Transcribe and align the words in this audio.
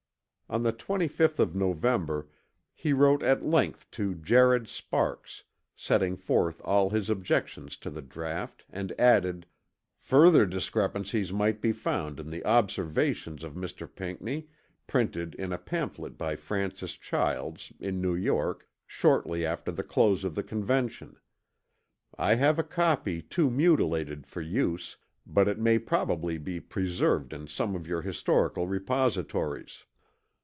On 0.49 0.63
the 0.63 0.73
25th 0.73 1.39
of 1.39 1.55
November 1.55 2.27
he 2.73 2.91
wrote 2.91 3.23
at 3.23 3.41
length 3.45 3.89
to 3.91 4.13
Jared 4.15 4.67
Sparks 4.67 5.45
setting 5.77 6.17
forth 6.17 6.61
all 6.65 6.89
his 6.89 7.09
objections 7.09 7.77
to 7.77 7.89
the 7.89 8.01
draught 8.01 8.65
and 8.69 8.91
added: 8.99 9.45
"Further 9.97 10.45
discrepancies 10.45 11.31
might 11.31 11.61
be 11.61 11.71
found 11.71 12.19
in 12.19 12.29
the 12.29 12.43
observations 12.43 13.45
of 13.45 13.53
Mr. 13.53 13.87
Pinckney, 13.95 14.49
printed 14.87 15.35
in 15.35 15.53
a 15.53 15.57
pamphlet 15.57 16.17
by 16.17 16.35
Francis 16.35 16.97
Childs, 16.97 17.71
in 17.79 18.01
New 18.01 18.13
York, 18.13 18.67
shortly 18.85 19.45
after 19.45 19.71
the 19.71 19.83
close 19.83 20.25
of 20.25 20.35
the 20.35 20.43
Convention. 20.43 21.15
I 22.17 22.33
have 22.35 22.59
a 22.59 22.63
copy 22.65 23.21
too 23.21 23.49
mutilated 23.49 24.27
for 24.27 24.41
use, 24.41 24.97
but 25.25 25.47
it 25.47 25.59
may 25.59 25.79
probably 25.79 26.37
be 26.37 26.59
preserved 26.59 27.31
in 27.31 27.47
some 27.47 27.73
of 27.73 27.87
your 27.87 28.01
historical 28.01 28.67
repositories." 28.67 29.85